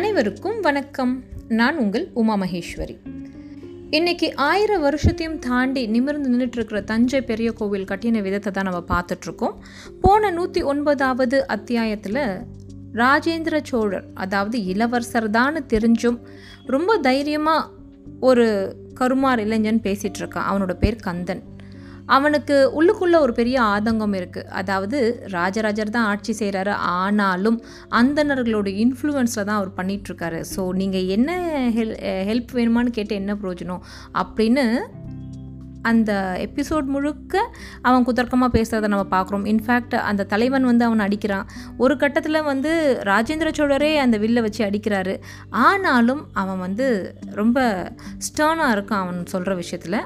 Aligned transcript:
அனைவருக்கும் 0.00 0.60
வணக்கம். 0.60 1.24
நான் 1.48 1.78
உங்கள் 1.78 2.10
உமா 2.14 2.36
மகேஸ்வரி. 2.36 2.96
இன்னைக்கு 3.90 4.34
ஆயிரம் 4.34 4.84
வருஷத்தையும் 4.84 5.38
தாண்டி 5.38 5.86
நிமிர்ந்து 5.86 6.30
நின்றுட்டுருக்கிற 6.30 6.84
தஞ்சை 6.84 7.22
பெரிய 7.22 7.52
கோவில் 7.52 7.84
கட்டின 7.84 8.22
விதத்தை 8.22 8.52
தான் 8.52 8.68
நம்ம 8.70 8.82
பார்த்துட்ருக்கோம் 8.88 9.54
போன 10.00 10.30
நூற்றி 10.30 10.62
ஒன்பதாவது 10.62 11.46
அத்தியாயத்தில் 11.46 12.42
ராஜேந்திர 12.94 13.60
சோழர் 13.62 14.04
அதாவது 14.14 14.64
இளவரசர் 14.64 15.30
தான் 15.30 15.64
தெரிஞ்சும் 15.68 16.18
ரொம்ப 16.66 16.98
தைரியமாக 16.98 17.68
ஒரு 18.20 18.76
கருமார் 18.94 19.40
இளைஞன் 19.40 19.80
பேசிகிட்ருக்கான் 19.80 20.48
அவனோட 20.50 20.72
பேர் 20.74 20.96
கந்தன். 20.96 21.42
அவனுக்கு 22.16 22.56
உள்ளுக்குள்ளே 22.78 23.18
ஒரு 23.26 23.32
பெரிய 23.40 23.56
ஆதங்கம் 23.74 24.16
இருக்குது 24.20 24.48
அதாவது 24.60 24.98
ராஜராஜர் 25.36 25.94
தான் 25.96 26.08
ஆட்சி 26.12 26.32
செய்கிறாரு 26.40 26.74
ஆனாலும் 27.00 27.58
அந்தனர்களோட 28.00 28.68
இன்ஃப்ளூயன்ஸில் 28.84 29.46
தான் 29.48 29.58
அவர் 29.60 29.76
பண்ணிகிட்ருக்காரு 29.78 30.40
ஸோ 30.54 30.64
நீங்கள் 30.80 31.10
என்ன 31.16 31.30
ஹெல் 31.76 31.94
ஹெல்ப் 32.30 32.52
வேணுமான்னு 32.58 32.96
கேட்டு 32.98 33.14
என்ன 33.14 33.34
பிரயோஜனம்? 33.42 33.84
அப்படின்னு 34.22 34.64
அந்த 35.90 36.12
எபிசோட் 36.46 36.88
முழுக்க 36.94 37.42
அவன் 37.88 38.06
குதர்க்கமாக 38.08 38.54
பேசுகிறத 38.56 38.88
நம்ம 38.94 39.06
பார்க்குறோம். 39.14 39.44
இன்ஃபேக்ட் 39.52 39.94
அந்த 40.08 40.26
தலைவன் 40.32 40.68
வந்து 40.70 40.84
அவனை 40.84 41.04
அடிக்கிறான். 41.06 41.46
ஒரு 41.84 41.94
கட்டத்தில் 41.96 42.48
வந்து 42.50 42.72
ராஜேந்திர 43.10 43.50
சோழரே 43.58 43.90
அந்த 44.04 44.18
வில்லை 44.24 44.42
வச்சு 44.42 44.62
அடிக்கிறாரு. 44.68 45.14
ஆனாலும் 45.66 46.22
அவன் 46.32 46.62
வந்து 46.66 46.88
ரொம்ப 47.40 47.58
ஸ்டர்னாக 48.28 48.76
இருக்கான் 48.76 49.04
அவன் 49.04 49.22
சொல்கிற 49.34 49.54
விஷயத்தில். 49.54 50.00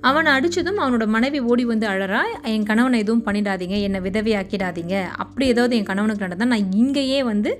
அவனை 0.00 0.30
அடித்ததும் 0.32 0.80
அவனோட 0.82 1.04
மனைவி 1.14 1.38
ஓடி 1.50 1.64
வந்து 1.64 1.86
அழறா 1.88 2.20
என் 2.52 2.66
கணவனை 2.70 2.98
எதுவும் 3.04 3.24
பண்ணிடாதீங்க 3.26 3.76
என்னை 3.86 4.00
விதவையாக்கிடாதீங்க. 4.00 4.96
அப்படி 5.22 5.46
ஏதாவது 5.46 5.76
என் 5.76 5.88
கணவனுக்கு 5.90 6.26
நடந்தால் 6.26 6.52
நான் 6.52 6.72
இங்கேயே 6.72 7.22
வந்து 7.22 7.52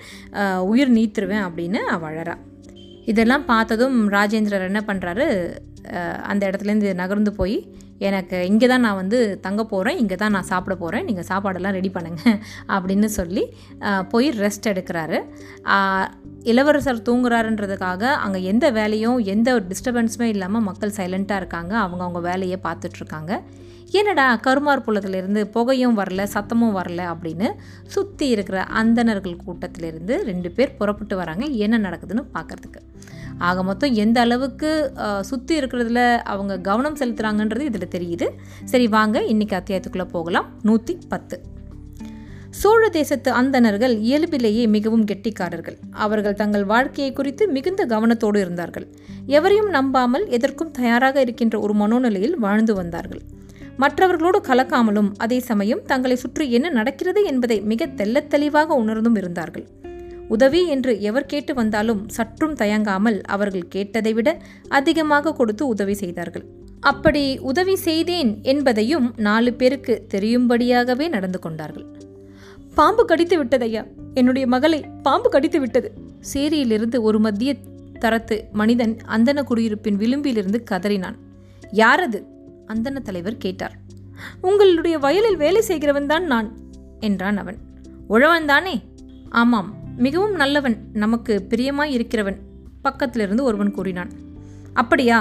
உயிர் 0.72 0.94
நீத்துருவேன் 0.98 1.47
அப்படின்னு 1.48 1.81
அவள் 1.94 2.11
அழறா. 2.12 2.36
இதெல்லாம் 3.12 3.44
பார்த்ததும் 3.44 3.98
ராஜேந்திரர் 4.16 4.69
என்ன 4.70 4.83
பண்ணுறாரு 4.86 5.27
அந்த 6.31 6.42
இடத்துலேருந்து 6.50 6.91
நகர்ந்து 7.03 7.33
போய் 7.33 7.59
எனக்கு 7.98 8.38
இங்கே 8.46 8.66
தான் 8.66 8.84
நான் 8.86 8.98
வந்து 9.00 9.18
தங்க 9.46 9.62
போகிறேன் 9.64 9.98
இங்கே 10.02 10.16
தான் 10.16 10.34
நான் 10.36 10.48
சாப்பிட 10.50 10.74
போகிறேன் 10.82 11.06
நீங்கள் 11.08 11.28
சாப்பாடெல்லாம் 11.30 11.77
ரெடி 11.78 11.91
பண்ணுங்க 11.91 12.22
அப்படின்னு 12.74 13.08
சொல்லி 13.18 13.44
போய் 14.10 14.28
ரெஸ்ட் 14.42 14.68
எடுக்கிறாரு. 14.72 15.18
இளவரசர் 16.50 17.06
தூங்குறாருன்றதுக்காக 17.08 18.02
அங்கே 18.24 18.41
எந்த 18.52 18.66
வேலையும் 18.70 19.19
எந்த 19.34 19.48
ஒரு 19.54 19.64
டிஸ்டர்பன்ஸுமே 19.72 20.28
இல்லாமல் 20.34 20.66
மக்கள் 20.69 20.96
சைலண்ட்டாக 20.98 21.42
இருக்காங்க. 21.42 21.72
அவங்கவுங்க 21.84 22.22
வேலையை 22.30 22.58
பார்த்துட்ருக்காங்க 22.66 23.32
என்னடா 23.97 24.25
கருமார் 24.47 24.84
புலத்திலிருந்து 24.86 25.41
புகையும் 25.55 25.97
வரல 25.98 26.22
சத்தமும் 26.34 26.75
வரல 26.78 27.00
அப்படின்னு 27.12 27.48
சுற்றி 27.94 28.27
இருக்கிற 28.28 28.58
அந்தணர்கள் 28.81 29.42
கூட்டத்திலிருந்து 29.44 30.14
ரெண்டு 30.31 30.50
பேர் 30.56 30.75
புறப்பட்டு 30.78 31.17
வராங்க. 31.17 31.44
என்ன 31.64 31.77
நடக்குதுன்னு 31.86 32.25
பார்க்கறதுக்கு. 32.36 32.81
ஆக 33.48 33.62
மொத்தம் 33.69 33.94
எந்த 34.05 34.19
அளவுக்கு 34.27 34.70
சுற்றி 35.28 35.55
இருக்கிறதுல 35.61 36.00
அவங்க 36.33 36.55
கவனம் 36.69 36.98
செலுத்துகிறாங்கன்றது 37.00 37.69
இதில் 37.70 37.92
தெரியுது. 37.94 38.27
சரி 38.72 38.89
வாங்க 38.97 39.22
இன்னைக்கு 39.33 39.56
அத்தியாயத்துக்குள்ளே 39.61 40.09
போகலாம். 40.16 40.48
நூற்றி 40.62 40.97
பத்து. 41.14 41.39
சோழ 42.61 42.83
தேசத்து 42.98 43.31
அந்தணர்கள் 43.41 43.94
இயல்பிலேயே 44.09 44.62
மிகவும் 44.77 45.05
கெட்டிக்காரர்கள். 45.11 45.77
அவர்கள் 46.05 46.39
தங்கள் 46.42 46.64
வாழ்க்கையை 46.75 47.11
குறித்து 47.12 47.44
மிகுந்த 47.56 47.83
கவனத்தோடு 47.86 48.39
இருந்தார்கள். 48.44 48.86
எவரையும் 49.39 49.70
நம்பாமல் 49.78 50.27
எதற்கும் 50.36 50.77
தயாராக 50.78 51.20
இருக்கின்ற 51.20 51.56
ஒரு 51.66 51.77
மனோநிலையில் 51.83 52.39
வாழ்ந்து 52.47 52.75
வந்தார்கள். 52.75 53.22
மற்றவர்களோடு 53.79 54.39
கலக்காமலும் 54.41 55.11
அதே 55.17 55.39
சமயம் 55.39 55.83
தங்களை 55.83 56.17
சுற்றி 56.17 56.53
என்ன 56.53 56.69
நடக்கிறது 56.69 57.25
என்பதை 57.25 57.61
மிக 57.61 57.87
தெள்ளத் 57.87 58.31
தெளிவாக 58.31 58.75
உணர்ந்தும் 58.75 59.17
இருந்தார்கள். 59.17 59.67
உதவி 60.29 60.67
என்று 60.67 61.01
எவர் 61.01 61.27
கேட்டு 61.27 61.55
வந்தாலும் 61.55 62.09
சற்றும் 62.09 62.55
தயங்காமல் 62.55 63.23
அவர்கள் 63.23 63.69
கேட்டதை 63.69 64.12
விட 64.12 64.41
அதிகமாக 64.69 65.33
கொடுத்து 65.33 65.67
உதவி 65.67 65.94
செய்தார்கள். 65.94 66.44
அப்படி 66.81 67.38
உதவி 67.38 67.77
செய்தேன் 67.77 68.38
என்பதையும் 68.43 69.15
நாலு 69.17 69.53
பேருக்கு 69.53 70.06
தெரியும்படியாகவே 70.15 71.09
நடந்து 71.09 71.38
கொண்டார்கள். 71.38 71.87
பாம்பு 72.75 73.05
கடித்து 73.05 73.44
விட்டதையா 73.44 73.87
என்னுடைய 74.15 74.47
மகளை 74.47 74.84
பாம்பு 75.03 75.31
கடித்து 75.31 75.61
விட்டது. 75.61 75.93
சேரியிலிருந்து 76.34 77.00
ஒரு 77.00 77.21
மத்திய 77.21 77.55
தரத்து 77.99 78.44
மனிதன் 78.53 78.97
அந்தன 79.09 79.43
குடியிருப்பின் 79.43 79.97
விளிம்பிலிருந்து 79.97 80.65
கதறினான். 80.71 81.17
யாரது 81.72 82.37
அந்தன 82.69 83.03
தலைவர் 83.03 83.37
கேட்டார். 83.37 83.75
உங்களுடைய 84.41 84.99
வயலில் 84.99 85.37
வேலை 85.37 85.61
செய்கிறவன் 85.61 86.06
தான் 86.06 86.25
நான் 86.25 86.49
என்றான் 87.01 87.37
அவன். 87.37 87.59
உழவன் 88.09 88.47
தானே? 88.47 88.75
ஆமாம் 89.31 89.69
மிகவும் 89.97 90.34
நல்லவன் 90.34 90.77
நமக்கு 90.93 91.47
பிரியமாய் 91.49 91.95
இருக்கிறவன் 91.97 92.39
பக்கத்திலிருந்து 92.84 93.43
ஒருவன் 93.43 93.71
கூறினான். 93.71 94.11
அப்படியா? 94.75 95.19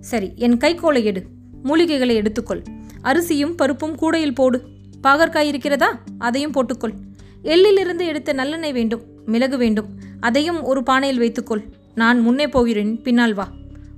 சரி 0.00 0.32
என் 0.36 0.56
கைக்கோலை 0.56 1.02
எடு 1.04 1.22
மூலிகைகளை 1.64 2.14
எடுத்துக்கொள் 2.14 2.62
அரிசியும் 3.02 3.54
பருப்பும் 3.54 3.94
கூடையில் 3.94 4.34
போடு. 4.34 4.58
பாகற்காய் 5.02 5.50
இருக்கிறதா? 5.52 5.88
அதையும் 6.18 6.52
போட்டுக்கொள். 6.52 6.94
எள்ளிலிருந்து 7.42 8.04
எடுத்த 8.06 8.32
நல்லெண்ணெய் 8.32 8.72
வேண்டும் 8.72 9.02
மிளகு 9.26 9.56
வேண்டும் 9.56 9.88
அதையும் 10.20 10.62
ஒரு 10.62 10.82
பானையில் 10.82 11.18
வைத்துக்கொள். 11.18 11.62
நான் 11.94 12.20
முன்னே 12.20 12.48
போகிறேன் 12.48 13.02
பின்னால் 13.02 13.34
வா. 13.34 13.46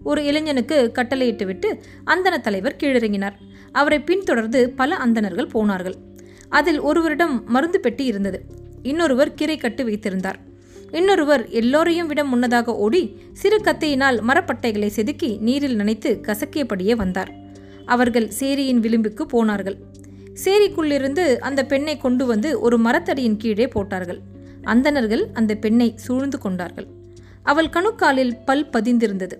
ஒரு 0.06 0.20
இளைஞனுக்கு 0.24 0.78
கட்டளையிட்டு 0.92 1.44
விட்டு 1.46 1.68
அந்தன 2.06 2.40
தலைவர் 2.40 2.78
கீழிறங்கினார். 2.80 3.36
அவரை 3.72 3.98
பின்தொடர்ந்து 4.00 4.60
பல 4.80 4.94
அந்தணர்கள் 5.04 5.52
போனார்கள். 5.54 5.96
அதில் 6.48 6.80
ஒருவரிடம் 6.80 7.36
மருந்து 7.46 7.78
பெட்டி 7.80 8.04
இருந்தது. 8.04 8.38
இன்னொருவர் 8.82 9.32
கிரை 9.40 9.56
கட்டு 9.58 9.84
வைத்திருந்தார். 9.84 10.38
இன்னொருவர் 10.90 11.42
எல்லோரையும் 11.60 12.06
விட 12.06 12.20
முன்னதாக 12.24 12.74
ஓடி 12.76 13.02
சிறு 13.32 13.58
கத்தையினால் 13.60 14.18
மரப்பட்டைகளை 14.28 14.88
செதுக்கி 14.88 15.30
நீரில் 15.40 15.78
நனைத்து 15.78 16.10
கசக்கியபடியே 16.28 16.94
வந்தார். 16.96 17.32
அவர்கள் 17.86 18.28
சேரியின் 18.38 18.82
விளிம்புக்கு 18.84 19.22
போனார்கள். 19.22 19.76
சேரிக்குள்ளிருந்து 20.44 21.24
அந்த 21.48 21.60
பெண்ணை 21.66 21.94
கொண்டு 21.96 22.26
வந்து 22.26 22.50
ஒரு 22.60 22.76
மரத்தடியின் 22.78 23.36
கீழே 23.36 23.66
போட்டார்கள். 23.68 24.20
அந்தணர்கள் 24.62 25.24
அந்த 25.32 25.52
பெண்ணை 25.54 25.88
சூழ்ந்து 25.96 26.38
கொண்டார்கள். 26.38 26.88
அவள் 27.42 27.74
கணுக்காலில் 27.76 28.34
பல் 28.44 28.66
பதிந்திருந்தது. 28.72 29.36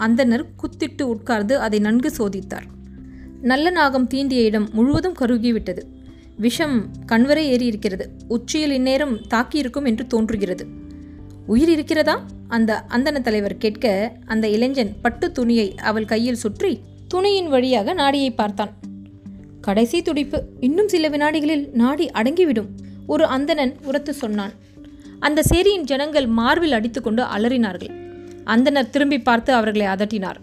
அந்தணர் 0.00 0.44
குத்திட்டு 0.56 1.02
உட்கார்ந்து 1.02 1.58
அதை 1.58 1.78
நன்கு 1.78 2.10
சோதித்தார். 2.18 2.66
நல்ல 3.42 3.70
நாகம் 3.70 4.06
தீண்டிய 4.06 4.42
இடம் 4.42 4.68
முழுவதும் 4.72 5.16
கருகிவிட்டது. 5.20 5.82
விஷம் 6.36 6.88
கண்வரை 7.06 7.46
ஏறி 7.46 7.66
இருக்கிறது. 7.66 8.10
உச்சியில் 8.28 8.70
இந்நேரம் 8.70 9.16
தாக்கியிருக்கும் 9.16 9.86
என்று 9.86 10.06
தோன்றுகிறது. 10.06 10.66
உயிர் 11.46 11.68
இருக்கிறதா? 11.68 12.24
அந்த 12.48 12.84
அந்தன 12.88 13.20
தலைவர் 13.20 13.56
கேட்க 13.56 14.12
அந்த 14.26 14.48
இளைஞன் 14.48 14.92
பட்டு 15.02 15.32
துணியை 15.32 15.74
அவள் 15.74 16.04
கையில் 16.04 16.34
சுற்றி 16.34 16.80
துணியின் 17.08 17.48
வழியாக 17.48 17.92
நாடியை 17.92 18.30
பார்த்தான். 18.30 18.72
கடைசி 19.60 20.02
துடிப்பு. 20.02 20.44
இன்னும் 20.60 20.88
சில 20.88 21.08
வினாடிகளில் 21.08 21.70
நாடி 21.72 22.06
அடங்கிவிடும் 22.06 22.68
ஒரு 23.06 23.24
அந்தணன் 23.24 23.74
உரத்து 23.82 24.14
சொன்னான். 24.14 24.52
அந்த 25.18 25.42
சேரியின் 25.50 25.82
ஜனங்கள் 25.82 26.26
மார்பில் 26.26 26.72
அடித்துக்கொண்டு 26.72 27.22
அலறினார்கள். 27.22 27.92
அந்தனர் 28.50 28.90
திரும்பி 28.90 29.18
பார்த்து 29.18 29.52
அவர்களை 29.52 29.86
அதட்டினார். 29.86 30.38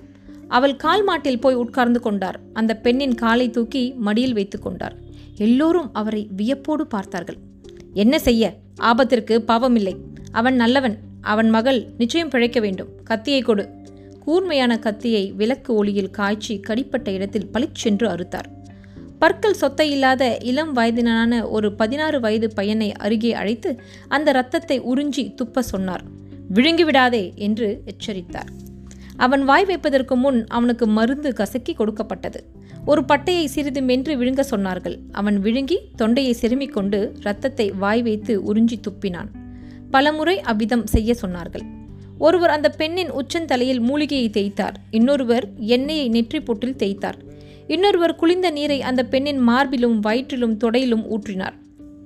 அவள் 0.47 0.75
கால் 0.75 1.03
மாட்டில் 1.03 1.39
போய் 1.39 1.55
உட்கார்ந்து 1.55 1.99
கொண்டார். 1.99 2.39
அந்த 2.53 2.75
பெண்ணின் 2.75 3.15
காலை 3.15 3.49
தூக்கி 3.49 3.93
மடியில் 3.97 4.33
வைத்து 4.33 4.59
கொண்டார். 4.59 4.95
எல்லோரும் 5.37 5.89
அவரை 5.93 6.27
வியப்போடு 6.37 6.87
பார்த்தார்கள். 6.87 7.37
என்ன 7.93 8.19
செய்ய? 8.19 8.53
ஆபத்திற்கு 8.75 9.43
பாவமில்லை. 9.47 9.95
அவன் 10.31 10.55
நல்லவன். 10.55 10.97
அவன் 11.21 11.49
மகள் 11.49 11.79
நிச்சயம் 11.97 12.29
பிழைக்க 12.29 12.59
வேண்டும். 12.59 12.87
கத்தியை 13.03 13.41
கொடு. 13.41 13.69
கூர்மையான 14.19 14.79
கத்தியை 14.79 15.31
விளக்கு 15.31 15.73
ஒளியில் 15.73 16.09
காய்ச்சி 16.09 16.59
கடிப்பட்ட 16.59 17.11
இடத்தில் 17.11 17.47
பளிச்சென்று 17.47 18.07
அறுத்தார். 18.09 18.47
பற்கள் 19.19 19.53
சொத்தை 19.53 19.91
இல்லாத 19.91 20.37
இளம் 20.43 20.75
வயதினான 20.75 21.49
ஒரு 21.49 21.73
பதினாறு 21.73 22.19
வயது 22.19 22.53
பையனை 22.53 22.91
அருகே 22.91 23.33
அழைத்து 23.33 23.79
அந்த 24.07 24.29
இரத்தத்தை 24.31 24.81
உறிஞ்சி 24.81 25.23
துப்ப 25.41 25.59
சொன்னார். 25.59 26.03
விழுங்கிவிடாதே 26.53 27.33
என்று 27.35 27.81
எச்சரித்தார். 27.85 28.49
அவன் 29.17 29.43
வாய் 29.45 29.65
வைப்பதற்கு 29.65 30.15
முன் 30.15 30.45
அவனுக்கு 30.47 30.87
மருந்து 30.87 31.33
கசக்கி 31.33 31.73
கொடுக்கப்பட்டது. 31.73 32.39
ஒரு 32.85 33.03
பட்டையை 33.07 33.45
சிறிது 33.45 33.81
மென்று 33.81 34.15
விழுங்க 34.15 34.43
சொன்னார்கள். 34.51 34.97
அவன் 35.11 35.39
விழுங்கி 35.39 35.77
தொண்டையை 35.95 36.35
செருமிக் 36.41 36.73
கொண்டு 36.73 36.99
இரத்தத்தை 37.19 37.71
வாய் 37.71 38.01
வைத்து 38.01 38.53
உறிஞ்சி 38.53 38.77
துப்பினான். 38.87 39.29
பலமுறை 39.91 40.39
அவ்விதம் 40.41 40.85
செய்ய 40.85 41.15
சொன்னார்கள். 41.21 41.65
ஒருவர் 42.17 42.49
அந்த 42.49 42.69
பெண்ணின் 42.69 43.11
உச்சந்தலையில் 43.11 43.79
மூலிகையை 43.79 44.29
தேய்த்தார். 44.29 44.77
இன்னொருவர் 44.91 45.45
எண்ணெயை 45.57 46.09
நெற்றி 46.09 46.39
பொட்டில் 46.39 46.79
தேய்த்தார். 46.83 47.17
இன்னொருவர் 47.67 48.15
குளிர்ந்த 48.15 48.49
நீரை 48.49 48.81
அந்த 48.81 49.03
பெண்ணின் 49.03 49.49
மார்பிலும் 49.49 49.99
வயிற்றிலும் 49.99 50.57
தொடையிலும் 50.57 51.05
ஊற்றினார். 51.15 51.57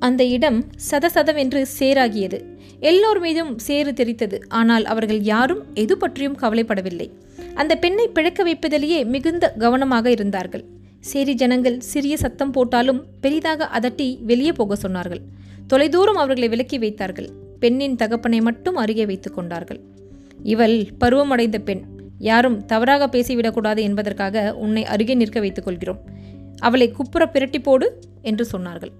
அந்த 0.05 0.23
இடம் 0.35 0.59
சதசதவென்று 0.91 1.59
சேராகியது. 1.79 2.37
எல்லோர் 2.79 3.19
மீதும் 3.19 3.51
சேறு 3.57 3.91
தெரித்தது. 3.91 4.37
ஆனால் 4.59 4.85
அவர்கள் 4.85 5.19
யாரும் 5.21 5.61
எது 5.73 5.97
பற்றியும் 5.97 6.37
கவலைப்படவில்லை. 6.37 7.07
அந்த 7.53 7.73
பெண்ணை 7.75 8.05
பிழைக்க 8.07 8.43
வைப்பதிலேயே 8.43 8.99
மிகுந்த 9.05 9.53
கவனமாக 9.63 10.09
இருந்தார்கள். 10.09 10.63
சேரி 10.99 11.33
ஜனங்கள் 11.33 11.77
சிறிய 11.79 12.17
சத்தம் 12.17 12.51
போட்டாலும் 12.51 13.01
பெரிதாக 13.21 13.69
அதட்டி 13.79 14.07
வெளியே 14.21 14.51
போக 14.51 14.77
சொன்னார்கள். 14.87 15.21
தொலைதூரம் 15.67 16.15
அவர்களை 16.15 16.49
விலக்கி 16.49 16.77
வைத்தார்கள். 16.77 17.29
பெண்ணின் 17.59 17.95
தகப்பனை 17.95 18.41
மட்டும் 18.41 18.75
அருகே 18.75 19.05
வைத்துக் 19.05 19.35
கொண்டார்கள். 19.35 19.79
இவள் 20.43 20.77
பருவமடைந்த 20.99 21.59
பெண். 21.59 21.83
யாரும் 22.29 22.57
தவறாக 22.65 23.07
பேசிவிடக்கூடாது 23.07 23.79
என்பதற்காக 23.79 24.55
உன்னை 24.55 24.85
அருகே 24.85 25.13
நிற்க 25.13 25.39
வைத்துக் 25.39 25.65
கொள்கிறோம். 25.65 26.01
அவளை 26.59 26.89
குப்புற 26.91 27.23
பிரட்டி 27.33 27.61
போடு 27.63 27.87
என்று 28.21 28.45
சொன்னார்கள். 28.51 28.93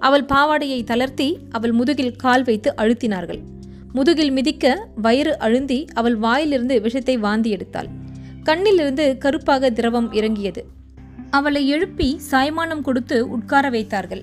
அவள் 0.00 0.24
பாவாடையை 0.24 0.84
தளர்த்தி 0.84 1.38
அவள் 1.50 1.72
முதுகில் 1.72 2.16
கால் 2.16 2.44
வைத்து 2.44 2.74
அழுத்தினார்கள். 2.76 3.40
முதுகில் 3.92 4.30
மிதிக்க 4.30 4.64
வயிறு 4.96 5.36
அழுந்தி 5.40 5.78
அவள் 5.94 6.16
வாயிலிருந்து 6.16 6.80
விஷத்தை 6.80 7.16
வாந்தி 7.16 7.50
எடுத்தாள். 7.56 7.88
கண்ணிலிருந்து 8.44 9.18
கருப்பாக 9.18 9.70
திரவம் 9.70 10.12
இறங்கியது. 10.12 10.62
அவளை 11.30 11.68
எழுப்பி 11.68 12.08
சாய்மானம் 12.30 12.80
கொடுத்து 12.80 13.28
உட்கார 13.28 13.70
வைத்தார்கள். 13.70 14.22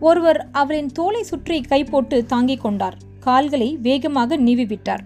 ஒருவர் 0.00 0.40
அவளின் 0.52 0.92
தோலை 0.92 1.22
சுற்றி 1.22 1.60
கை 1.60 1.84
போட்டு 1.84 2.18
தாங்கிக் 2.26 2.60
கொண்டார். 2.60 2.96
கால்களை 3.20 3.68
வேகமாக 3.82 4.36
நீவி 4.36 4.64
விட்டார் 4.64 5.04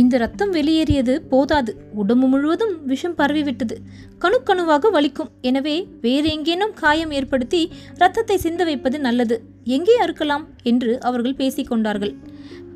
இந்த 0.00 0.14
ரத்தம் 0.22 0.52
வெளியேறியது 0.56 1.14
போதாது. 1.32 1.72
உடம்பு 2.00 2.26
முழுவதும் 2.32 2.74
விஷம் 2.90 3.16
பரவிவிட்டது. 3.18 3.76
கணுக்கணுவாக 4.22 4.90
வலிக்கும். 4.96 5.30
எனவே 5.48 5.76
வேறு 6.04 6.28
எங்கேனும் 6.36 6.74
காயம் 6.82 7.12
ஏற்படுத்தி 7.18 7.60
ரத்தத்தை 8.02 8.36
சிந்த 8.46 8.64
வைப்பது 8.70 8.98
நல்லது. 9.06 9.36
எங்கே 9.76 9.94
அறுக்கலாம் 10.04 10.44
என்று 10.70 10.92
அவர்கள் 11.08 11.38
பேசிக்கொண்டார்கள் 11.40 12.12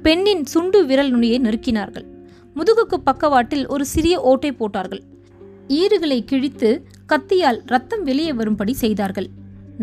பெண்ணின் 0.05 0.45
சுண்டு 0.53 0.79
விரல் 0.91 1.11
நுனியை 1.15 1.39
நெருக்கினார்கள். 1.47 2.07
முதுகுக்கு 2.57 2.97
பக்கவாட்டில் 3.09 3.67
ஒரு 3.75 3.85
சிறிய 3.95 4.15
ஓட்டை 4.31 4.53
போட்டார்கள். 4.53 5.03
ஈறுகளை 5.81 6.19
கிழித்து 6.31 6.71
கத்தியால் 7.13 7.61
ரத்தம் 7.73 8.05
வெளியே 8.09 8.33
வரும்படி 8.39 8.73
செய்தார்கள். 8.85 9.29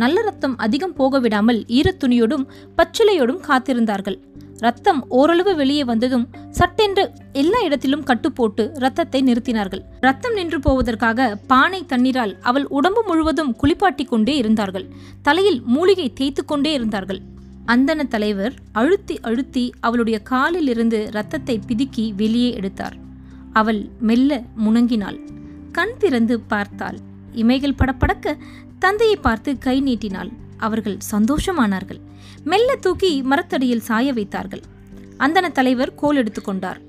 நல்ல 0.01 0.17
ரத்தம் 0.21 0.55
அதிகம் 0.65 0.95
போக 0.97 1.19
விடாமல் 1.19 1.59
ஈரத்துணியோடும் 1.77 2.47
பச்சிலையோடும் 2.77 3.41
காத்திருந்தார்கள். 3.47 4.17
ரத்தம் 4.59 5.05
ஓரளவு 5.09 5.55
வெளியே 5.55 5.83
வந்ததும் 5.83 6.27
சட்டென்று 6.49 7.11
எல்லா 7.31 7.59
இடத்திலும் 7.61 8.03
கட்டு 8.03 8.31
போட்டு 8.31 8.71
ரத்தத்தை 8.73 9.23
நிறுத்தினார்கள். 9.23 9.81
ரத்தம் 9.99 10.33
நின்று 10.33 10.59
போவதற்காக 10.59 11.35
பானை 11.47 11.85
தண்ணீரால் 11.85 12.33
அவள் 12.41 12.65
உடம்பு 12.67 13.03
முழுவதும் 13.03 13.55
குளிப்பாட்டி 13.55 14.05
கொண்டே 14.05 14.37
இருந்தார்கள். 14.37 14.87
தலையில் 15.21 15.61
மூலிகை 15.63 16.13
தேய்த்து 16.13 16.45
கொண்டே 16.45 16.73
இருந்தார்கள். 16.73 17.21
அந்தன 17.65 18.07
தலைவர் 18.07 18.53
அழுத்தி 18.71 19.19
அழுத்தி 19.19 19.73
அவளுடைய 19.79 20.19
காலில் 20.19 20.67
இருந்து 20.67 21.09
ரத்தத்தை 21.11 21.59
பிதுக்கி 21.67 22.15
வெளியே 22.15 22.53
எடுத்தார். 22.53 22.97
அவள் 23.53 23.89
மெல்ல 23.99 24.41
முணங்கினாள். 24.65 25.19
கண் 25.71 25.97
திறந்து 25.97 26.39
பார்த்தாள். 26.39 26.97
இமைகள் 27.33 27.79
படப்படக்க 27.79 28.37
தந்தையை 28.79 29.15
பார்த்து 29.15 29.57
கை 29.57 29.81
நீட்டினாள். 29.81 30.31
அவர்கள் 30.57 30.97
சந்தோஷமானார்கள். 31.11 31.99
மெல்ல 32.49 32.69
தூக்கி 32.75 33.11
மரத்தடியில் 33.21 33.85
சாய 33.87 34.07
வைத்தார்கள். 34.17 34.61
அந்தன 35.19 35.45
தலைவர் 35.57 35.91
கோல் 36.01 36.19
எடுத்துக்கொண்டார் 36.21 36.79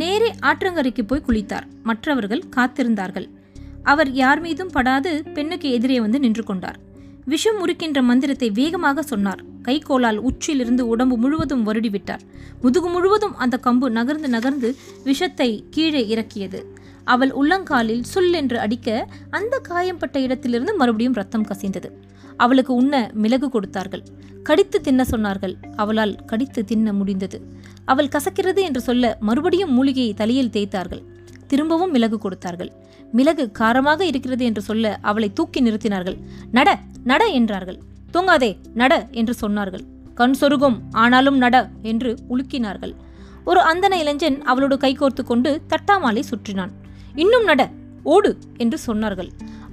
நேரே 0.00 0.30
ஆற்றங்கரைக்கு 0.40 1.02
போய் 1.06 1.26
குளித்தார். 1.26 1.66
மற்றவர்கள் 1.82 2.42
காத்திருந்தார்கள். 2.56 3.26
அவர் 3.82 4.10
யார் 4.22 4.40
மீதும் 4.40 4.72
படாது 4.74 5.10
பெண்ணுக்கு 5.34 5.68
எதிரே 5.76 5.98
வந்து 6.04 6.18
நின்று 6.24 6.44
கொண்டார். 6.44 6.78
விஷம் 7.32 7.60
உருக்கின்ற 7.64 8.00
மந்திரத்தை 8.02 8.48
வேகமாக 8.50 9.02
சொன்னார். 9.02 9.42
கைகோலால் 9.68 10.18
உச்சியிலிருந்து 10.28 10.82
உடம்பு 10.92 11.16
முழுவதும் 11.16 11.64
வருடிவிட்டார் 11.68 12.24
முதுகு 12.64 12.88
முழுவதும் 12.88 13.36
அந்த 13.44 13.56
கம்பு 13.66 13.88
நகர்ந்து 13.98 14.28
நகர்ந்து 14.28 14.68
விஷத்தை 15.08 15.50
கீழே 15.70 16.02
இறக்கியது. 16.14 16.60
அவள் 17.04 17.32
உள்ளங்காலில் 17.40 18.04
சுல் 18.12 18.34
என்று 18.40 18.58
அடிக்க 18.64 18.88
அந்த 19.38 19.54
காயம்பட்ட 19.70 20.18
இடத்திலிருந்து 20.26 20.74
மறுபடியும் 20.76 21.18
ரத்தம் 21.20 21.48
கசிந்தது. 21.50 21.90
அவளுக்கு 22.36 22.74
உண்ண 22.74 22.94
மிளகு 23.12 23.48
கொடுத்தார்கள். 23.48 24.02
கடித்து 24.42 24.80
தின்ன 24.80 25.04
சொன்னார்கள். 25.10 25.54
அவளால் 25.76 26.14
கடித்து 26.24 26.64
தின்ன 26.64 26.92
முடிந்தது. 26.92 27.38
அவள் 27.84 28.12
கசக்கிறது 28.14 28.60
என்று 28.68 28.80
சொல்ல 28.80 29.16
மறுபடியும் 29.20 29.72
மூலிகையை 29.72 30.14
தலையில் 30.14 30.52
தேய்த்தார்கள். 30.56 31.02
திரும்பவும் 31.46 31.90
மிளகு 31.90 32.18
கொடுத்தார்கள். 32.18 32.70
மிளகு 33.12 33.44
காரமாக 33.58 34.00
இருக்கிறது 34.00 34.44
என்று 34.44 34.62
சொல்ல 34.62 34.98
அவளை 35.02 35.28
தூக்கி 35.32 35.62
நிறுத்தினார்கள். 35.62 36.16
நட 36.50 36.78
நட 37.04 37.24
என்றார்கள். 37.38 37.78
தூங்காதே 38.14 38.50
நட 38.74 38.92
என்று 39.10 39.34
சொன்னார்கள். 39.40 39.84
கண் 40.14 40.36
சொருகும் 40.40 40.78
ஆனாலும் 40.90 41.36
நட 41.36 41.56
என்று 41.82 42.10
உலுக்கினார்கள். 42.28 42.94
ஒரு 43.44 43.60
அந்தன 43.72 43.94
இளைஞன் 44.02 44.38
அவளோடு 44.42 44.76
கைகோர்த்து 44.76 45.22
கொண்டு 45.24 45.50
தட்டாமாலை 45.68 46.22
சுற்றினான். 46.30 46.72
இன்னும் 47.14 47.44
நட 47.44 47.62
ஓடு 48.02 48.30
என்று 48.56 48.78
சொன்னார்கள். 48.86 49.30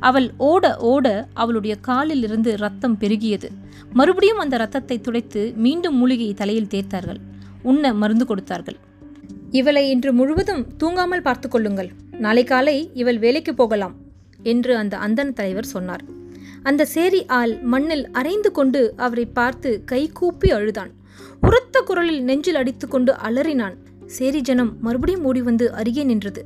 அவள் 0.07 0.27
ஓட 0.37 0.77
ஓட 0.91 1.07
அவளுடைய 1.33 1.73
காலில் 1.87 2.23
இருந்து 2.23 2.51
ரத்தம் 2.57 2.97
பெருகியது. 3.01 3.49
மறுபடியும் 3.93 4.41
அந்த 4.43 4.57
ரத்தத்தை 4.57 4.97
துடைத்து 5.01 5.41
மீண்டும் 5.55 5.95
மூலிகையை 5.95 6.33
தலையில் 6.33 6.71
தேய்த்தார்கள். 6.73 7.19
உண்ண 7.61 7.93
மருந்து 7.93 8.25
கொடுத்தார்கள். 8.25 8.77
இவளை 9.51 9.83
இன்று 9.89 10.11
முழுவதும் 10.13 10.63
தூங்காமல் 10.79 11.25
பார்த்து 11.27 11.49
கொள்ளுங்கள். 11.49 11.89
நாளை 12.23 12.43
காலை 12.43 12.75
இவள் 12.93 13.19
வேலைக்கு 13.19 13.53
போகலாம் 13.53 13.95
என்று 14.43 14.73
அந்த 14.77 14.95
அந்தன 14.97 15.33
தலைவர் 15.33 15.71
சொன்னார். 15.73 16.03
அந்த 16.63 16.85
சேரி 16.85 17.21
ஆள் 17.37 17.53
மண்ணில் 17.73 18.05
அரைந்து 18.11 18.49
கொண்டு 18.51 18.81
அவரை 19.05 19.25
பார்த்து 19.39 19.69
கை 19.85 20.01
கூப்பி 20.19 20.49
அழுதான். 20.51 20.91
உரத்த 21.41 21.81
குரலில் 21.81 22.21
நெஞ்சில் 22.23 22.55
அடித்துக்கொண்டு 22.55 23.13
அலறினான். 23.27 23.75
சேரி 24.17 24.41
ஜனம் 24.41 24.71
மறுபடியும் 24.81 25.25
ஓடி 25.29 25.41
வந்து 25.41 25.65
அருகே 25.73 26.03
நின்றது. 26.03 26.41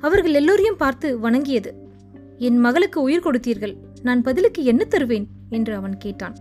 அவர்கள் 0.00 0.36
எல்லோரையும் 0.40 0.80
பார்த்து 0.84 1.08
வணங்கியது. 1.18 1.70
என் 2.38 2.58
மகளுக்கு 2.58 3.02
உயிர் 3.02 3.24
கொடுத்தீர்கள். 3.24 3.76
நான் 4.02 4.22
பதிலுக்கு 4.22 4.64
என்ன 4.64 4.84
தருவேன்? 4.84 5.26
என்று 5.50 5.74
அவன் 5.74 5.96
கேட்டான். 5.96 6.36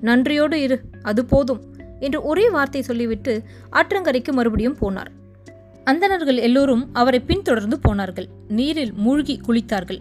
நன்றியோடு 0.00 0.62
இரு 0.62 0.80
அது 1.02 1.24
போதும் 1.24 1.62
என்று 2.00 2.22
ஒரே 2.22 2.50
வார்த்தை 2.50 2.82
சொல்லிவிட்டு 2.82 3.42
ஆற்றங்கரைக்கு 3.72 4.32
மறுபடியும் 4.32 4.76
போனார். 4.80 5.06
அந்தணர்கள் 5.84 6.36
எல்லோரும் 6.36 6.88
அவரை 6.92 7.20
பின்தொடர்ந்து 7.20 7.78
போனார்கள். 7.78 8.28
நீரில் 8.48 8.92
மூழ்கி 8.92 9.40
குளித்தார்கள். 9.48 10.00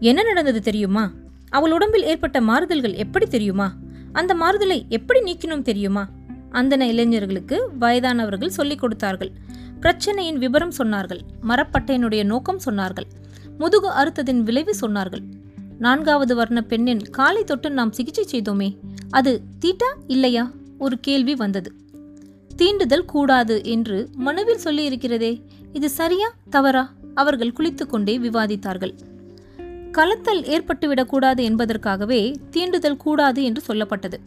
என்ன 0.00 0.22
நடந்தது 0.22 0.60
தெரியுமா? 0.60 1.12
அவள் 1.48 1.72
உடம்பில் 1.72 2.02
ஏற்பட்ட 2.02 2.40
மாறுதல்கள் 2.40 2.94
எப்படி 2.94 3.26
தெரியுமா? 3.26 3.74
அந்த 4.12 4.34
மாறுதலை 4.34 4.84
எப்படி 4.88 5.20
நீக்கினோம் 5.20 5.62
தெரியுமா? 5.62 6.08
அந்தன 6.52 6.80
இளைஞர்களுக்கு 6.80 7.70
வயதானவர்கள் 7.80 8.48
சொல்லிக் 8.48 8.78
கொடுத்தார்கள். 8.78 9.30
பிரச்சனையின் 9.80 10.36
விபரம் 10.36 10.72
சொன்னார்கள். 10.78 11.20
மரப்பட்டையினுடைய 11.48 12.24
நோக்கம் 12.24 12.60
சொன்னார்கள். 12.64 13.08
முதுகு 13.60 13.88
அறுத்ததின் 13.90 14.40
விளைவு 14.40 14.72
சொன்னார்கள். 14.80 15.22
நான்காவது 15.78 16.34
வர்ண 16.34 16.62
பெண்ணின் 16.62 17.02
காலை 17.10 17.44
தொட்டு 17.44 17.70
நாம் 17.70 17.92
சிகிச்சை 17.92 18.24
செய்தோமே 18.24 18.68
அது 19.10 19.32
தீட்டா 19.60 19.88
இல்லையா? 20.06 20.50
ஒரு 20.78 20.96
கேள்வி 21.00 21.34
வந்தது. 21.34 21.70
தீண்டுதல் 22.56 23.04
கூடாது 23.04 23.64
என்று 23.64 24.08
மனுவில் 24.12 24.62
சொல்லியிருக்கிறதே 24.64 25.32
இது 25.72 25.90
சரியா 25.90 26.28
தவறா? 26.50 26.92
அவர்கள் 27.14 27.52
குளித்துக்கொண்டே 27.52 28.18
விவாதித்தார்கள். 28.18 28.94
கலத்தல் 29.92 30.42
ஏற்பட்டுவிடக்கூடாது 30.54 31.42
என்பதற்காகவே 31.42 32.20
தீண்டுதல் 32.50 32.96
கூடாது 32.96 33.44
என்று 33.44 33.62
சொல்லப்பட்டது. 33.66 34.18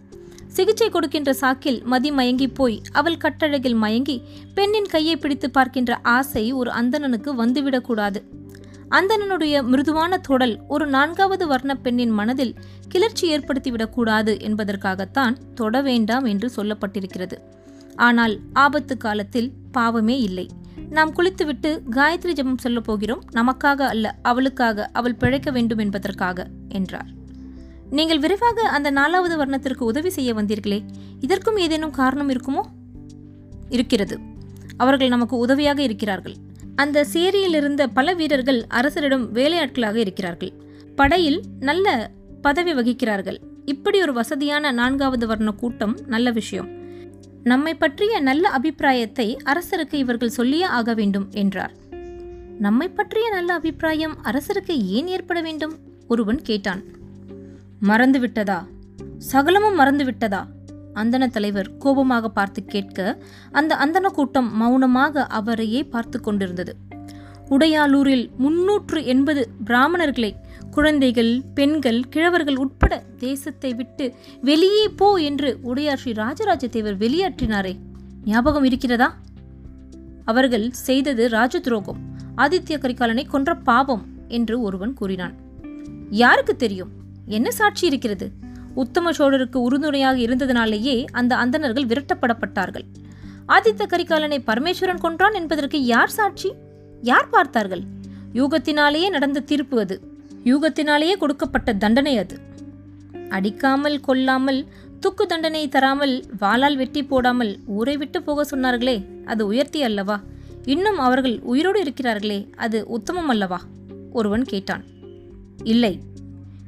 சிகிச்சை 0.48 0.90
கொடுக்கின்ற 0.90 1.32
சாக்கில் 1.42 1.84
மதி 1.84 2.12
மயங்கி 2.12 2.48
போய் 2.48 2.82
அவள் 2.92 3.22
கட்டழகில் 3.24 3.76
மயங்கி 3.76 4.18
பெண்ணின் 4.54 4.90
கையை 4.90 5.18
பிடித்து 5.18 5.50
பார்க்கின்ற 5.50 6.00
ஆசை 6.18 6.52
ஒரு 6.52 6.72
அந்தணனுக்கு 6.72 7.32
வந்துவிடக்கூடாது. 7.44 8.22
அந்தனனுடைய 8.94 9.64
மிருதுவான 9.64 10.18
தொடல் 10.18 10.60
ஒரு 10.68 10.88
நான்காவது 10.88 11.48
வர்ண 11.48 11.76
பெண்ணின் 11.76 12.10
மனதில் 12.10 12.56
கிளர்ச்சி 12.90 13.38
ஏற்படுத்திவிடக்கூடாது 13.38 14.40
என்பதற்காகத்தான் 14.42 15.36
தொட 15.56 15.82
வேண்டாம் 15.82 16.26
என்று 16.26 16.52
சொல்லப்பட்டிருக்கிறது. 16.56 17.38
ஆனால் 17.96 18.40
ஆபத்து 18.54 18.98
காலத்தில் 18.98 19.52
பாவமே 19.72 20.20
இல்லை. 20.20 20.50
நாம் 20.90 21.14
குளித்துவிட்டு 21.14 21.84
காயத்ரி 21.92 22.32
ஜபம் 22.32 22.58
சொல்லப் 22.58 22.84
போகிறோம். 22.84 23.24
நமக்காக 23.32 23.82
அல்ல 23.82 24.16
அவளுக்காக 24.22 24.90
அவள் 24.94 25.16
பிழைக்க 25.16 25.52
வேண்டும் 25.52 25.78
என்பதற்காக 25.78 26.48
என்றார். 26.70 27.10
நீங்கள் 27.90 28.20
விரைவாக 28.20 28.62
அந்த 28.62 28.92
நாலாவது 28.92 29.38
வர்ணத்திற்கு 29.38 29.82
உதவி 29.82 30.10
செய்ய 30.10 30.34
வந்தீர்களே 30.34 30.86
இதற்கும் 31.20 31.58
ஏதேனும் 31.58 31.92
காரணம் 31.92 32.30
இருக்குமோ? 32.30 32.62
இருக்கிறது. 33.70 34.20
அவர்கள் 34.78 35.08
நமக்கு 35.08 35.38
உதவியாக 35.38 35.82
இருக்கிறார்கள். 35.82 36.36
அந்த 36.76 37.04
சேரியில் 37.04 37.54
இருந்த 37.54 37.88
பல 37.88 38.14
வீரர்கள் 38.14 38.66
அரசரிடம் 38.70 39.34
வேலையாட்களாக 39.34 39.96
இருக்கிறார்கள். 39.96 40.54
படையில் 40.96 41.42
நல்ல 41.60 42.12
பதவி 42.42 42.74
வகிக்கிறார்கள். 42.74 43.38
இப்படி 43.66 44.02
ஒரு 44.02 44.14
வசதியான 44.14 44.72
நான்காவது 44.72 45.28
வர்ண 45.28 45.52
கூட்டம் 45.52 45.98
நல்ல 46.08 46.32
விஷயம். 46.32 46.70
நம்மை 47.44 47.74
பற்றிய 47.74 48.20
நல்ல 48.20 48.50
அபிப்பிராயத்தை 48.50 49.38
அரசருக்கு 49.46 49.94
இவர்கள் 49.94 50.30
சொல்லியே 50.30 50.64
ஆக 50.64 50.94
வேண்டும் 50.94 51.28
என்றார். 51.32 51.74
நம்மை 52.60 52.90
பற்றிய 52.90 53.30
நல்ல 53.30 53.54
அபிப்பிராயம் 53.54 54.18
அரசருக்கு 54.24 54.86
ஏன் 54.86 55.08
ஏற்பட 55.08 55.42
வேண்டும்? 55.42 55.78
ஒருவன் 56.08 56.42
கேட்டான். 56.42 56.84
மறந்து 57.80 58.20
விட்டதா 58.20 58.68
சகலமும் 59.18 59.76
மறந்து 59.76 60.06
விட்டதா 60.06 60.48
அந்தன 60.94 61.28
தலைவர் 61.28 61.78
கோபமாக 61.78 62.30
பார்த்து 62.30 62.66
கேட்க 62.66 63.20
அந்த 63.52 63.76
அந்தன 63.76 64.12
கூட்டம் 64.12 64.50
மௌனமாக 64.62 65.26
அவரையே 65.28 65.84
பார்த்து 65.84 66.22
கொண்டிருந்தது. 66.22 66.76
உடையாளூரில் 67.50 68.26
முன்னூற்று 68.38 69.06
எண்பது 69.06 69.42
பிராமணர்களை 69.66 70.32
குழந்தைகள் 70.72 71.42
பெண்கள் 71.54 72.00
கிழவர்கள் 72.10 72.56
உட்பட 72.56 72.94
தேசத்தை 73.18 73.72
விட்டு 73.74 74.06
வெளியே 74.42 74.86
போ 74.90 75.20
என்று 75.20 75.60
உடையார் 75.62 75.98
ஸ்ரீ 75.98 76.14
ராஜராஜ 76.14 76.68
தேவர் 76.68 76.98
வெளியேற்றினாரே. 76.98 77.74
ஞாபகம் 78.26 78.64
இருக்கிறதா? 78.64 79.10
அவர்கள் 80.24 80.66
செய்தது 80.72 81.30
ராஜ 81.30 81.60
துரோகம் 81.60 82.00
ஆதித்ய 82.38 82.78
கரிகாலனை 82.78 83.26
கொன்ற 83.28 83.56
பாவம் 83.56 84.04
என்று 84.28 84.62
ஒருவன் 84.62 84.94
கூறினான். 84.94 85.36
யாருக்கு 86.10 86.56
தெரியும்? 86.56 86.92
என்ன 87.28 87.52
சாட்சி 87.52 87.86
இருக்கிறது? 87.88 88.28
உத்தம 88.76 89.12
சோழருக்கு 89.12 89.56
உறுதுணையாக 89.56 90.18
இருந்ததனாலேயே 90.18 91.06
அந்த 91.12 91.36
அந்தணர்கள் 91.36 91.86
விரட்டப்படப்பட்டார்கள். 91.86 92.86
ஆதித்த 93.48 93.86
கரிகாலனை 93.86 94.40
பரமேஸ்வரன் 94.48 95.02
கொன்றான் 95.02 95.34
என்பதற்கு 95.34 95.86
யார் 95.86 96.10
சாட்சி? 96.10 96.52
யார் 97.02 97.30
பார்த்தார்கள்? 97.30 97.84
யூகத்தினாலேயே 98.34 99.10
நடந்த 99.10 99.40
தீர்ப்பு 99.40 99.80
அது. 99.80 100.02
யூகத்தினாலேயே 100.46 101.18
கொடுக்கப்பட்ட 101.18 101.74
தண்டனை 101.74 102.18
அது. 102.18 102.38
அடிக்காமல் 103.30 104.00
கொல்லாமல் 104.00 104.68
துக்கு 105.00 105.26
தண்டனை 105.26 105.70
தராமல் 105.70 106.24
வாளால் 106.40 106.76
வெட்டி 106.76 107.04
போடாமல் 107.04 107.60
ஊரை 107.66 107.98
விட்டு 107.98 108.24
போக 108.24 108.46
சொன்னார்களே 108.56 109.26
அது 109.26 109.46
உயர்த்தி 109.46 109.84
அல்லவா? 109.84 110.22
இன்னும் 110.66 111.00
அவர்கள் 111.00 111.40
உயிரோடு 111.42 111.84
இருக்கிறார்களே 111.84 112.50
அது 112.56 112.86
உத்தமம் 112.88 113.28
அல்லவா? 113.28 113.60
ஒருவன் 114.12 114.44
கேட்டான். 114.44 114.84
இல்லை 115.64 116.00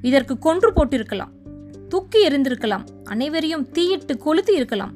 இதற்கு 0.02 0.40
கொன்று 0.40 0.72
போட்டிருக்கலாம். 0.72 1.34
தூக்கி 1.96 2.28
எறிந்திருக்கலாம். 2.28 2.86
அனைவரையும் 3.04 3.72
தீயிட்டு 3.72 4.18
கொளுத்தி 4.18 4.54
இருக்கலாம். 4.56 4.94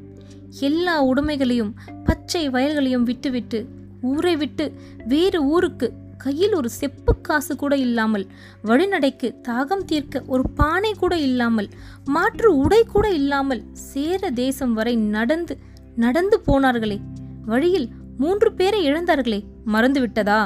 எல்லா 0.60 1.03
உடைமைகளையும் 1.03 1.70
பச்சை 2.06 2.50
வயல்களையும் 2.50 3.03
விட்டுவிட்டு 3.03 3.60
ஊரை 4.01 4.36
விட்டு 4.36 4.65
வேறு 5.06 5.39
ஊருக்கு 5.44 5.94
கையில் 6.18 6.53
ஒரு 6.53 6.70
செப்பு 6.70 7.13
காசு 7.22 7.56
கூட 7.56 7.75
இல்லாமல் 7.75 8.25
வழிநடைக்கு 8.63 9.27
தாகம் 9.48 9.86
தீர்க்க 9.86 10.24
ஒரு 10.27 10.44
பானை 10.50 10.94
கூட 10.94 11.18
இல்லாமல் 11.18 11.70
மாற்று 12.06 12.58
உடை 12.58 12.82
கூட 12.86 13.10
இல்லாமல் 13.10 13.62
சேர 13.74 14.32
தேசம் 14.32 14.74
வரை 14.74 14.96
நடந்து 14.96 15.58
நடந்து 15.96 16.41
போனார்களே. 16.48 17.00
வழியில் 17.46 17.88
மூன்று 18.18 18.51
பேரை 18.53 18.82
இழந்தார்களே. 18.91 19.44
மறந்து 19.65 20.00
விட்டதா 20.00 20.41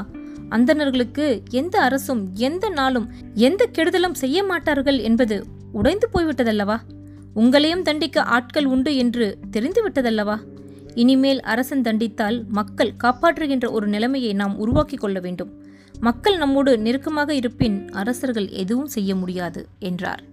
அந்தணர்களுக்கு 0.50 1.42
எந்த 1.50 1.76
அரசும் 1.82 2.24
எந்த 2.34 2.70
நாளும் 2.70 3.10
எந்த 3.34 3.68
கெடுதலும் 3.72 4.22
செய்ய 4.24 4.44
மாட்டார்கள் 4.44 5.00
என்பது 5.00 5.53
உடைந்து 5.74 6.08
போய்விட்டதல்லவா? 6.14 6.78
உங்களையும் 7.36 7.82
தண்டிக்க 7.82 8.22
ஆட்கள் 8.22 8.66
உண்டு 8.66 8.96
என்று 8.96 9.40
தெரிந்துவிட்டதல்லவா? 9.52 10.38
இனிமேல் 10.96 11.42
அரசன் 11.42 11.82
தண்டித்தால் 11.82 12.38
மக்கள் 12.48 12.94
காப்பாற்றுகின்ற 13.04 13.72
ஒரு 13.72 13.88
நிலைமையை 13.88 14.34
நாம் 14.34 14.58
உருவாக்கி 14.58 14.98
கொள்ள 14.98 15.20
வேண்டும். 15.20 15.52
மக்கள் 16.00 16.38
நம்மோடு 16.38 16.78
நெருக்கமாக 16.78 17.34
இருப்பின் 17.34 17.92
அரசர்கள் 17.92 18.50
எதுவும் 18.50 18.88
செய்ய 18.88 19.16
முடியாது 19.16 19.68
என்றார். 19.80 20.24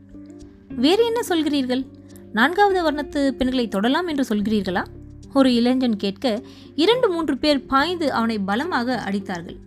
வேறு 0.77 1.05
என்ன 1.05 1.21
சொல்கிறீர்கள்? 1.29 1.87
நான்காவது 2.33 2.81
வர்ணத்து 2.87 3.31
பெண்களை 3.31 3.69
தொடலாம் 3.69 4.07
என்று 4.07 4.25
சொல்கிறீர்களா? 4.29 4.83
ஒரு 5.35 5.55
இளைஞன் 5.55 5.97
கேட்க 5.97 6.27
இரண்டு 6.75 7.09
மூன்று 7.11 7.39
பேர் 7.39 7.67
பாய்ந்து 7.67 8.13
அவனை 8.13 8.39
பலமாக 8.39 9.03
அடித்தார்கள். 9.09 9.59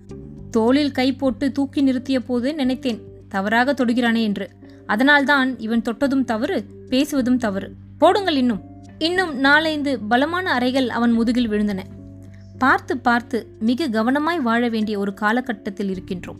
தோளில் 0.51 0.91
கை 0.91 1.13
போட்டு 1.13 1.51
தூக்கி 1.51 1.81
நிறுத்திய 1.83 2.19
போது 2.19 2.53
நினைத்தேன் 2.53 3.01
தவறாக 3.29 3.73
தொடுகிறானே 3.73 4.21
என்று. 4.21 4.47
அதனால்தான் 4.87 5.59
இவன் 5.59 5.81
தொட்டதும் 5.81 6.25
தவறு 6.25 6.65
பேசுவதும் 6.89 7.37
தவறு. 7.37 7.73
போடுங்கள் 7.97 8.35
இன்னும். 8.35 8.61
இன்னும் 8.97 9.39
நாலைந்து 9.39 9.99
பலமான 9.99 10.51
அறைகள் 10.51 10.89
அவன் 10.89 11.11
முதுகில் 11.11 11.49
விழுந்தன. 11.49 11.79
பார்த்து 12.57 12.97
பார்த்து 12.97 13.55
மிக 13.59 13.87
கவனமாய் 13.87 14.41
வாழ 14.41 14.69
வேண்டிய 14.69 14.99
ஒரு 14.99 15.13
காலகட்டத்தில் 15.13 15.93
இருக்கின்றோம். 15.93 16.39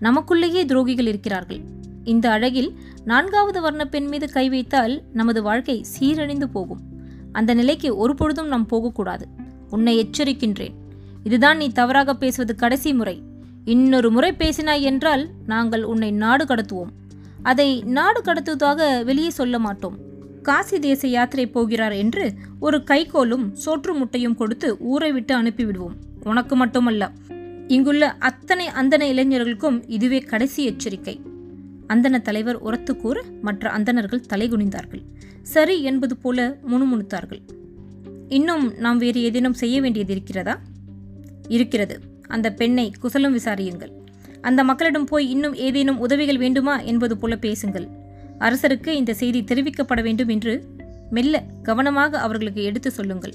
நமக்குள்ளேயே 0.00 0.64
துரோகிகள் 0.64 1.06
இருக்கிறார்கள். 1.06 1.60
இந்த 2.04 2.30
அழகில் 2.30 2.78
நான்காவது 3.04 3.60
வர்ண 3.60 3.84
பெண் 3.84 4.06
மீது 4.06 4.32
கை 4.32 4.48
வைத்தால் 4.48 5.02
நமது 5.12 5.42
வாழ்க்கை 5.42 5.86
சீரழிந்து 5.98 6.44
போகும். 6.44 6.80
அந்த 7.32 7.54
நிலைக்கு 7.54 7.96
ஒரு 7.96 8.14
பொழுதும் 8.14 8.48
நாம் 8.48 8.66
போகக்கூடாது. 8.66 9.28
உன்னை 9.70 10.06
எச்சரிக்கின்றேன். 10.06 10.74
இதுதான் 11.24 11.56
நீ 11.56 11.68
தவறாக 11.68 12.14
பேசுவது 12.14 12.54
கடைசி 12.54 12.92
முறை. 12.92 13.22
இன்னொரு 13.64 14.10
முறை 14.10 14.32
பேசினாய் 14.32 14.80
என்றால் 14.80 15.28
நாங்கள் 15.46 15.82
உன்னை 15.82 16.10
நாடு 16.10 16.44
கடத்துவோம். 16.44 16.90
அதை 17.48 17.82
நாடு 17.82 18.22
கடத்துவதாக 18.22 19.04
வெளியே 19.04 19.30
சொல்ல 19.30 19.58
மாட்டோம். 19.58 19.96
காசி 20.42 20.78
தேச 20.78 21.08
யாத்திரை 21.08 21.46
போகிறார் 21.46 21.92
என்று 21.92 22.34
ஒரு 22.60 22.78
கைகோலும் 22.78 23.52
சோற்று 23.64 23.94
முட்டையும் 23.94 24.34
கொடுத்து 24.34 24.78
ஊரை 24.78 25.12
விட்டு 25.12 25.42
அனுப்பிவிடுவோம். 25.42 25.94
உனக்கு 26.24 26.56
மட்டுமல்ல. 26.56 27.12
இங்குள்ள 27.68 28.10
அத்தனை 28.18 28.66
அந்தன 28.66 29.02
இளைஞர்களுக்கும் 29.02 29.88
இதுவே 29.88 30.18
கடைசி 30.18 30.64
எச்சரிக்கை. 30.64 31.20
அந்தன 31.88 32.20
தலைவர் 32.20 32.56
உரத்து 32.56 32.96
கூற 32.96 33.24
மற்ற 33.42 33.70
அந்தணர்கள் 33.70 34.24
தலைகுனிந்தார்கள். 34.28 35.02
சரி 35.42 35.82
என்பது 35.82 36.16
போல 36.16 36.56
முணுமுணுத்தார்கள். 36.66 37.40
இன்னும் 38.28 38.74
நாம் 38.76 38.98
வேறு 38.98 39.22
ஏதேனும் 39.22 39.54
செய்ய 39.54 39.80
வேண்டியது 39.80 40.12
இருக்கிறதா? 40.12 40.60
இருக்கிறது. 41.48 42.00
அந்த 42.28 42.52
பெண்ணை 42.52 42.92
குசலம் 43.00 43.38
விசாரியுங்கள். 43.38 43.97
அந்த 44.42 44.64
மக்களிடம் 44.64 45.04
போய் 45.04 45.30
இன்னும் 45.30 45.54
ஏதேனும் 45.54 45.98
உதவிகள் 45.98 46.38
வேண்டுமா 46.38 46.80
என்பது 46.80 47.16
போல 47.16 47.36
பேசுங்கள். 47.36 47.88
அரசருக்கு 48.38 48.86
இந்த 48.86 49.14
செய்தி 49.14 49.42
தெரிவிக்கப்பட 49.42 50.02
வேண்டும் 50.02 50.28
என்று 50.28 50.66
மெல்ல 51.10 51.44
கவனமாக 51.62 52.18
அவர்களுக்கு 52.18 52.62
எடுத்து 52.62 52.90
சொல்லுங்கள். 52.90 53.32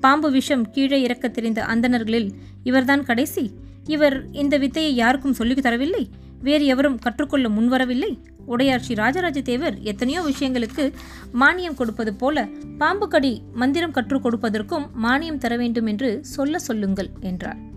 பாம்பு 0.00 0.30
விஷம் 0.30 0.70
கீழே 0.70 1.02
இறக்க 1.02 1.28
தெரிந்த 1.28 1.64
அந்தணர்களில் 1.64 2.32
இவர்தான் 2.62 3.04
கடைசி. 3.04 3.50
இவர் 3.84 4.30
இந்த 4.32 4.58
வித்தையை 4.58 4.94
யாருக்கும் 4.94 5.32
சொல்லித் 5.32 5.66
தரவில்லை. 5.66 6.08
வேறு 6.42 6.66
எவரும் 6.66 6.98
கற்றுக்கொள்ள 6.98 7.48
முன்வரவில்லை. 7.48 8.18
உடையார் 8.46 8.80
ஸ்ரீ 8.80 8.94
ராஜராஜ 8.94 9.40
தேவர் 9.40 9.80
எத்தனையோ 9.80 10.22
விஷயங்களுக்கு 10.22 10.92
மானியம் 11.40 11.74
கொடுப்பது 11.74 12.14
போல 12.14 12.48
பாம்பு 12.78 13.08
கடி 13.08 13.42
மந்திரம் 13.52 13.90
கற்றுக் 13.90 14.26
கொடுப்பதற்கும் 14.26 14.86
மானியம் 15.02 15.38
தர 15.38 15.56
வேண்டும் 15.56 15.86
என்று 15.86 16.24
சொல்ல 16.24 16.58
சொல்லுங்கள் 16.58 17.10
என்றார். 17.20 17.76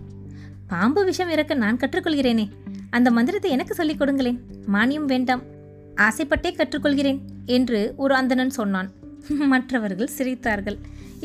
பாம்பு 0.72 1.00
விஷம் 1.04 1.30
இறக்க 1.34 1.52
நான் 1.62 1.80
கற்றுக்கொள்கிறேனே. 1.82 2.44
அந்த 2.96 3.08
மந்திரத்தை 3.16 3.50
எனக்கு 3.50 3.74
சொல்லிக் 3.74 3.98
கொடுங்களேன். 3.98 4.38
மானியம் 4.72 5.08
வேண்டாம். 5.12 5.42
ஆசைப்பட்டே 5.96 6.50
கற்றுக்கொள்கிறேன் 6.58 7.18
என்று 7.56 7.80
ஒரு 7.96 8.14
அந்தணன் 8.14 8.52
சொன்னான். 8.58 8.88
மற்றவர்கள் 9.52 10.14
சிரித்தார்கள். 10.18 10.78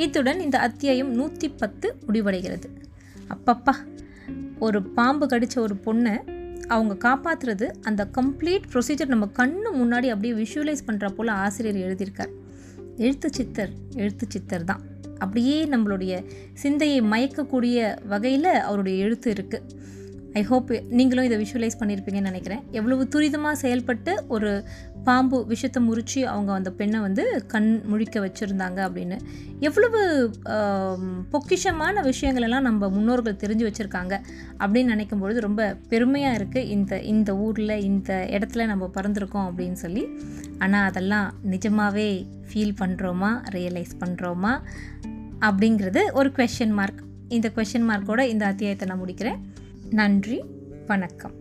இத்துடன் 0.04 0.39
இந்த 0.39 0.58
அத்தியாயம் 0.68 1.12
நூற்றி 1.20 1.48
பத்து 1.62 1.88
முடிவடைகிறது. 2.08 2.68
அப்பப்பா 3.36 3.75
ஒரு 4.66 4.80
பாம்பு 4.98 5.27
கடித்த 5.27 5.56
ஒரு 5.62 5.75
பொண்ணை 5.86 6.16
அவங்க 6.75 6.94
காப்பாற்றுறது 7.08 7.68
அந்த 7.89 8.01
கம்ப்ளீட் 8.18 8.68
ப்ரொசீஜர் 8.74 9.13
நம்ம 9.13 9.25
கண்ணு 9.39 9.70
முன்னாடி 9.82 10.08
அப்படியே 10.13 10.34
விஷுவலைஸ் 10.44 10.88
பண்ணுற 10.88 11.08
போல் 11.10 11.34
ஆசிரியர் 11.44 11.82
எழுதியிருக்கார். 11.86 12.34
எழுத்து 12.98 13.30
சித்தர் 13.38 13.74
எழுத்து 13.96 14.25
சித்தர் 14.30 14.68
தான். 14.72 14.82
அப்படியே 15.20 15.58
நம்மளுடைய 15.66 16.14
சிந்தையை 16.54 17.02
மயக்கக்கூடிய 17.04 17.78
வகையில் 18.06 18.52
அவருடைய 18.62 19.04
எழுத்து 19.04 19.30
இருக்குது 19.34 19.76
ஐ 20.34 20.42
ஹோப் 20.44 20.72
நீங்களும் 20.90 21.26
இதை 21.28 21.38
விஷுவலைஸ் 21.44 21.78
பண்ணியிருப்பீங்கன்னு 21.80 22.32
நினைக்கிறேன். 22.32 22.62
எவ்வளவு 22.72 23.04
துரிதமாக 23.16 23.52
செயல்பட்டு 23.52 24.14
ஒரு 24.28 24.52
பாம்பு 25.04 25.38
விஷத்தை 25.48 25.80
முறித்து 25.84 26.22
அவங்க 26.28 26.52
அந்த 26.54 26.72
பெண்ணை 26.72 27.00
வந்து 27.00 27.24
கண் 27.48 27.70
முழிக்க 27.92 28.20
வச்சுருந்தாங்க 28.26 28.80
அப்படின்னு. 28.88 29.18
எவ்வளவு 29.60 30.00
பொக்கிஷமான 31.34 32.02
விஷயங்களெல்லாம் 32.10 32.68
நம்ம 32.70 32.90
முன்னோர்கள் 32.90 33.42
தெரிஞ்சு 33.44 33.68
வச்சுருக்காங்க 33.68 34.14
அப்படின்னு 34.60 34.94
நினைக்கும் 34.96 35.20
பொழுது 35.20 35.40
ரொம்ப 35.48 35.76
பெருமையாக 35.94 36.38
இருக்குது 36.40 36.70
இந்த 36.76 37.02
இந்த 37.14 37.36
ஊரில் 37.36 37.76
இந்த 37.90 38.28
இடத்துல 38.30 38.66
நம்ம 38.66 38.90
பிறந்திருக்கோம் 38.98 39.48
அப்படின்னு 39.50 39.80
சொல்லி. 39.86 40.06
ஆனால் 40.60 40.88
அதெல்லாம் 40.90 41.28
நிஜமாகவே 41.54 42.10
ஃபீல் 42.50 42.78
பண்ணுறோமா 42.82 43.32
ரியலைஸ் 43.58 43.94
பண்ணுறோமா 44.04 44.54
அப்படிங்கிறது 45.48 46.04
ஒரு 46.20 46.32
கொஷின் 46.38 46.76
மார்க் 46.80 47.02
இந்த 47.38 47.48
கொஷின் 47.56 47.88
மார்க்கோட 47.90 48.22
இந்த 48.34 48.46
அத்தியாயத்தை 48.46 48.88
நான் 48.88 49.02
முடிக்கிறேன். 49.04 49.40
நன்றி 49.89 50.44
வணக்கம். 50.88 51.32